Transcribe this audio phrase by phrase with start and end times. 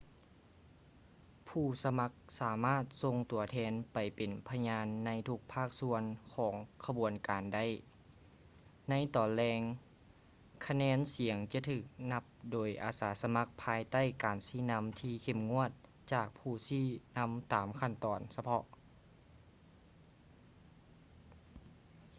[1.47, 6.01] ຜູ້ສະໝັກສາມາດສົ່ງຕົວແທນໄປເປັນພະຍານໃນທຸກພາກສ່ວນ
[6.35, 7.65] ຂອງຂະບວນການໄດ້
[8.89, 9.61] ໃນຕອນແລງ
[10.67, 15.71] ຄະແນນສຽງຈະຖືກນັບໂດຍອາສາສະໝັກພາຍໃຕ້ການຊີ້ນຳທີ່ເຂັ້ມງວດ
[16.13, 16.85] ຈາກຜູ້ຊີ້
[17.17, 18.63] ນໍາຕາມຂັ້ນຕອນສະເພາະ